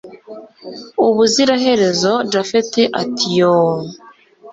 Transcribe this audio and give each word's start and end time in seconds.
ubuzira 1.07 1.53
herezo 1.65 2.11
japhet 2.31 2.73
ati 3.01 3.27
yooh 3.39 3.81